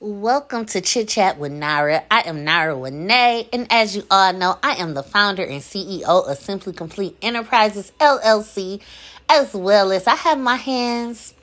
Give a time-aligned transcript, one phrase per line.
[0.00, 2.04] Welcome to Chit Chat with Nara.
[2.08, 6.04] I am Nara Winay, and as you all know, I am the founder and CEO
[6.04, 8.80] of Simply Complete Enterprises LLC,
[9.28, 11.34] as well as I have my hands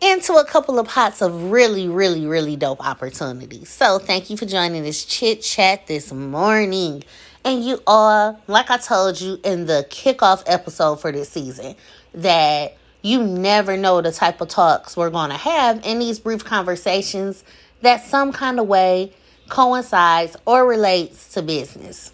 [0.00, 3.68] into a couple of pots of really, really, really dope opportunities.
[3.68, 7.04] So, thank you for joining this chit chat this morning.
[7.44, 11.76] And you all, like I told you in the kickoff episode for this season,
[12.14, 16.42] that you never know the type of talks we're going to have in these brief
[16.42, 17.44] conversations
[17.82, 19.12] that some kind of way
[19.48, 22.12] coincides or relates to business.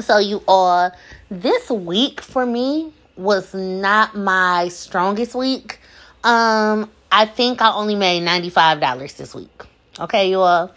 [0.00, 0.90] So, you all,
[1.30, 5.78] this week for me was not my strongest week.
[6.24, 9.62] Um, I think I only made $95 this week.
[9.98, 10.72] Okay, you all.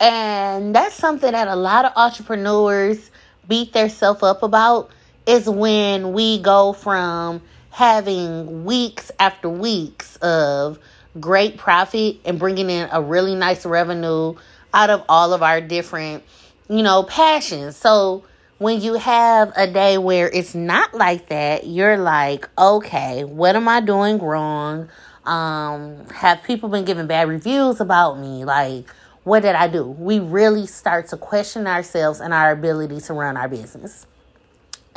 [0.00, 3.10] And that's something that a lot of entrepreneurs
[3.46, 4.90] beat themselves up about
[5.26, 7.40] is when we go from
[7.70, 10.78] having weeks after weeks of
[11.20, 14.34] great profit and bringing in a really nice revenue
[14.72, 16.24] out of all of our different,
[16.68, 17.76] you know, passions.
[17.76, 18.24] So
[18.58, 23.68] when you have a day where it's not like that, you're like, okay, what am
[23.68, 24.88] I doing wrong?
[25.24, 28.44] Um, have people been giving bad reviews about me?
[28.44, 28.88] Like,
[29.22, 29.84] what did I do?
[29.84, 34.06] We really start to question ourselves and our ability to run our business.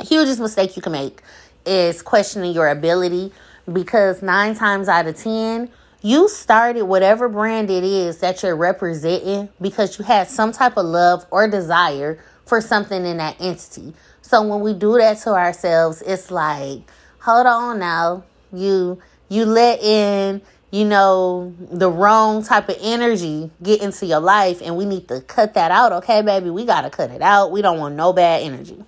[0.00, 1.22] Hugest mistake you can make
[1.64, 3.32] is questioning your ability
[3.72, 5.70] because nine times out of ten,
[6.08, 10.86] you started whatever brand it is that you're representing because you had some type of
[10.86, 13.92] love or desire for something in that entity.
[14.22, 18.24] So when we do that to ourselves, it's like, hold on now.
[18.50, 24.62] You you let in, you know, the wrong type of energy get into your life
[24.62, 26.48] and we need to cut that out, okay, baby?
[26.48, 27.52] We got to cut it out.
[27.52, 28.82] We don't want no bad energy.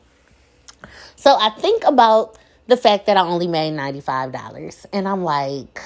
[1.16, 5.82] So I think about the fact that I only made $95 and I'm like,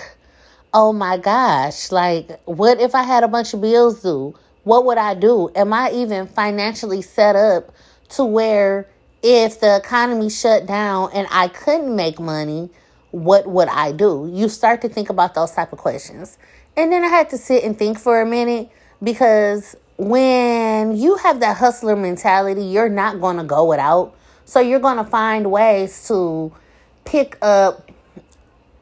[0.75, 4.34] oh my gosh, like, what if I had a bunch of bills due?
[4.64, 5.48] What would I do?
[5.55, 7.72] Am I even financially set up
[8.11, 8.89] to where
[9.22, 12.70] if the economy shut down and I couldn't make money,
[13.13, 14.29] what would I do?
[14.33, 16.39] You start to think about those type of questions.
[16.77, 18.68] And then I had to sit and think for a minute
[19.01, 24.17] because when you have that hustler mentality, you're not going to go without.
[24.45, 26.52] So you're going to find ways to
[27.05, 27.92] pick up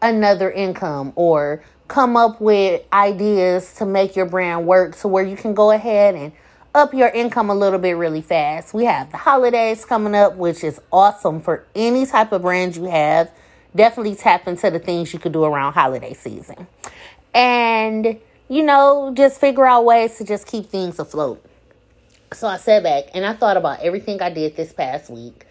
[0.01, 5.37] another income or come up with ideas to make your brand work to where you
[5.37, 6.33] can go ahead and
[6.75, 8.73] up your income a little bit really fast.
[8.73, 12.85] We have the holidays coming up, which is awesome for any type of brand you
[12.85, 13.31] have.
[13.77, 16.67] Definitely tap into the things you could do around holiday season.
[17.35, 21.45] And, you know, just figure out ways to just keep things afloat.
[22.33, 25.45] So I sat back and I thought about everything I did this past week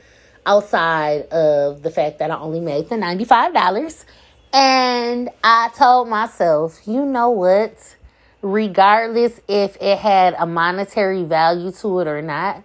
[0.47, 4.05] outside of the fact that I only made the $95
[4.53, 7.95] and I told myself, you know what?
[8.41, 12.63] Regardless if it had a monetary value to it or not,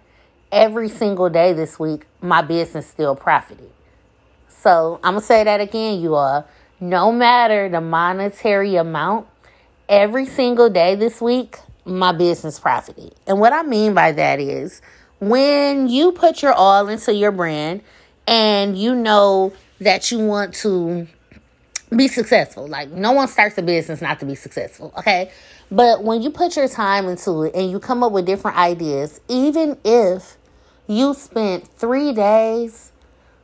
[0.51, 3.71] every single day this week, my business still profited.
[4.47, 6.47] So I'm going to say that again, you all.
[6.79, 9.27] No matter the monetary amount,
[9.87, 13.13] every single day this week, my business profited.
[13.25, 14.81] And what I mean by that is
[15.19, 17.81] when you put your all into your brand
[18.27, 21.07] and you know that you want to
[21.95, 22.67] be successful.
[22.67, 25.31] Like no one starts a business not to be successful, okay?
[25.71, 29.21] But when you put your time into it and you come up with different ideas,
[29.27, 30.37] even if
[30.87, 32.91] you spent 3 days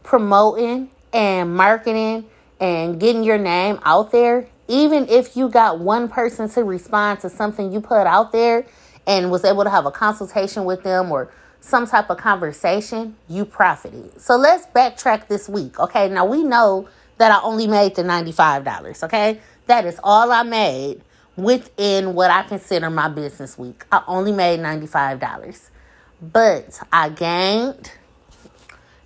[0.04, 2.26] promoting and marketing
[2.59, 7.30] and getting your name out there, even if you got one person to respond to
[7.30, 8.66] something you put out there
[9.06, 11.30] and was able to have a consultation with them or
[11.60, 14.20] some type of conversation, you profited.
[14.20, 15.80] So let's backtrack this week.
[15.80, 16.88] Okay, now we know
[17.24, 19.40] that I only made the $95, okay?
[19.68, 21.02] That is all I made
[21.38, 23.86] within what I consider my business week.
[23.94, 25.70] I only made $95.
[26.22, 27.94] But I gained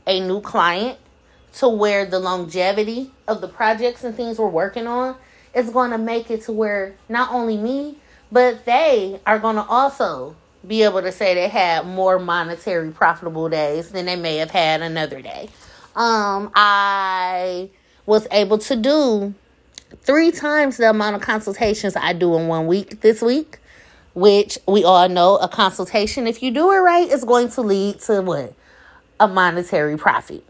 [0.08, 0.98] a new client
[1.58, 5.16] to where the longevity of the projects and things we're working on
[5.54, 7.98] is going to make it to where not only me,
[8.32, 10.36] but they are going to also
[10.66, 14.82] be able to say they had more monetary profitable days than they may have had
[14.82, 15.50] another day.
[15.96, 17.70] Um, I
[18.08, 19.36] was able to do
[20.02, 23.60] three times the amount of consultations I do in one week this week,
[24.16, 28.00] which we all know a consultation, if you do it right, is going to lead
[28.02, 28.56] to what?
[29.20, 30.44] A monetary profit.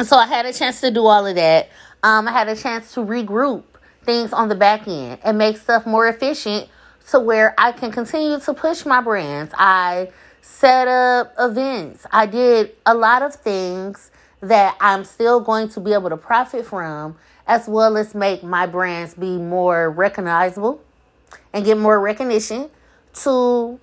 [0.00, 1.68] So I had a chance to do all of that.
[2.02, 3.62] Um, I had a chance to regroup
[4.02, 6.68] things on the back end and make stuff more efficient
[7.10, 9.52] to where I can continue to push my brands.
[9.56, 10.10] I
[10.40, 12.06] set up events.
[12.10, 14.10] I did a lot of things
[14.42, 17.16] that I'm still going to be able to profit from,
[17.46, 20.82] as well as make my brands be more recognizable
[21.52, 22.68] and get more recognition
[23.14, 23.78] to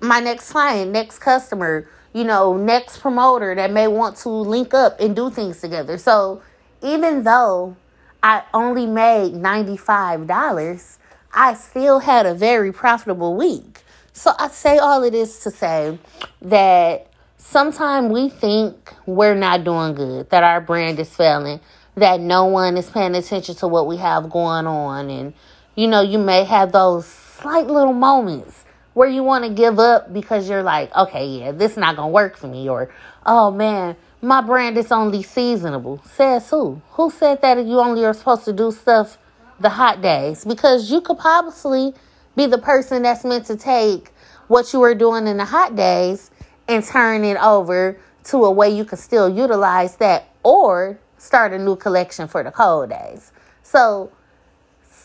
[0.00, 5.00] my next client, next customer, you know, next promoter that may want to link up
[5.00, 5.96] and do things together.
[5.96, 6.42] So
[6.82, 7.76] even though
[8.22, 10.98] I only made $95,
[11.32, 13.82] I still had a very profitable week.
[14.12, 15.98] So I say all of this to say
[16.42, 17.11] that
[17.42, 21.60] sometimes we think we're not doing good, that our brand is failing,
[21.96, 25.10] that no one is paying attention to what we have going on.
[25.10, 25.34] And,
[25.74, 30.12] you know, you may have those slight little moments where you want to give up
[30.12, 32.68] because you're like, okay, yeah, this is not going to work for me.
[32.68, 32.92] Or,
[33.26, 36.02] oh man, my brand is only seasonable.
[36.04, 36.80] Says who?
[36.92, 39.18] Who said that you only are supposed to do stuff
[39.58, 40.44] the hot days?
[40.44, 41.94] Because you could possibly
[42.36, 44.10] be the person that's meant to take
[44.48, 46.30] what you were doing in the hot days
[46.72, 51.58] and turn it over to a way you can still utilize that or start a
[51.58, 53.32] new collection for the cold days.
[53.62, 54.12] So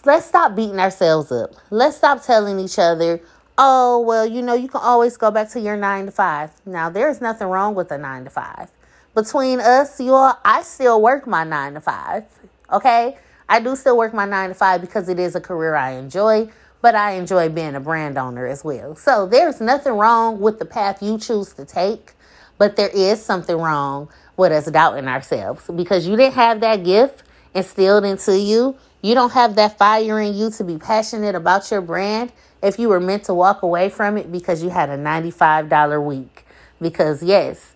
[0.06, 1.52] let's stop beating ourselves up.
[1.70, 3.22] Let's stop telling each other,
[3.58, 6.52] oh, well, you know, you can always go back to your nine to five.
[6.66, 8.70] Now, there's nothing wrong with a nine to five.
[9.14, 12.26] Between us, you all, I still work my nine to five.
[12.72, 13.18] Okay?
[13.50, 16.50] I do still work my nine to five because it is a career I enjoy
[16.82, 18.96] but I enjoy being a brand owner as well.
[18.96, 22.14] So there's nothing wrong with the path you choose to take,
[22.58, 27.24] but there is something wrong with us doubting ourselves because you didn't have that gift
[27.54, 28.78] instilled into you.
[29.02, 32.32] You don't have that fire in you to be passionate about your brand
[32.62, 36.46] if you were meant to walk away from it because you had a $95 week.
[36.80, 37.74] Because, yes,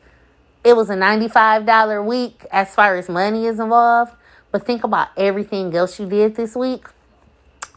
[0.63, 4.13] it was a $95 week as far as money is involved,
[4.51, 6.87] but think about everything else you did this week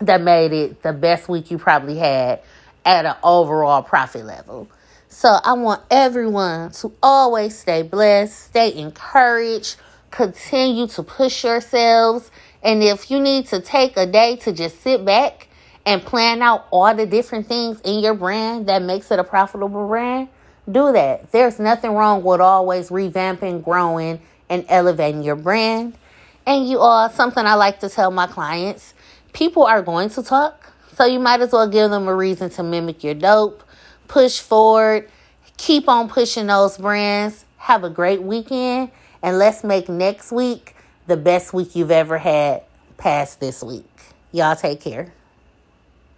[0.07, 2.41] that made it the best week you probably had
[2.85, 4.69] at an overall profit level.
[5.09, 9.77] So I want everyone to always stay blessed, stay encouraged,
[10.11, 12.31] continue to push yourselves.
[12.63, 15.49] And if you need to take a day to just sit back
[15.87, 19.87] and plan out all the different things in your brand that makes it a profitable
[19.87, 20.29] brand,
[20.71, 21.31] do that.
[21.31, 25.95] There's nothing wrong with always revamping, growing, and elevating your brand.
[26.47, 28.94] And you all, something I like to tell my clients
[29.35, 30.73] people are going to talk.
[30.95, 33.63] So you might as well give them a reason to mimic your dope.
[34.09, 35.11] Push forward.
[35.59, 37.45] Keep on pushing those brands.
[37.59, 38.91] Have a great weekend.
[39.23, 40.75] And let's make next week
[41.07, 42.63] the best week you've ever had
[42.97, 43.91] past this week.
[44.33, 45.13] Y'all take care.